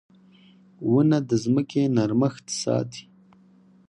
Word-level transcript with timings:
•ونه 0.91 1.17
د 1.29 1.31
ځمکې 1.43 1.81
نرمښت 1.95 2.45
ساتي. 2.61 3.03